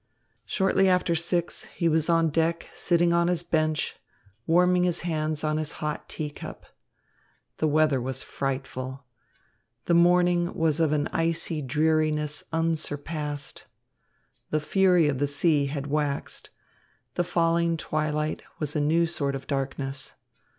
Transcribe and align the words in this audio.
Shortly 0.47 0.89
after 0.89 1.13
six, 1.13 1.65
he 1.65 1.87
was 1.87 2.09
on 2.09 2.31
deck 2.31 2.67
sitting 2.73 3.13
on 3.13 3.27
his 3.27 3.43
bench, 3.43 3.97
warming 4.47 4.83
his 4.83 5.01
hands 5.01 5.43
on 5.43 5.57
his 5.57 5.73
hot 5.73 6.09
tea 6.09 6.31
cup. 6.31 6.65
The 7.57 7.67
weather 7.67 8.01
was 8.01 8.23
frightful. 8.23 9.03
The 9.85 9.93
morning 9.93 10.55
was 10.55 10.79
of 10.79 10.91
an 10.91 11.07
icy 11.13 11.61
dreariness 11.61 12.43
unsurpassed. 12.51 13.67
The 14.49 14.59
fury 14.59 15.07
of 15.07 15.19
the 15.19 15.27
sea 15.27 15.67
had 15.67 15.85
waxed. 15.85 16.49
The 17.13 17.23
falling 17.23 17.77
twilight 17.77 18.41
was 18.57 18.75
a 18.75 18.81
new 18.81 19.05
sort 19.05 19.35
of 19.35 19.45
darkness. 19.45 20.15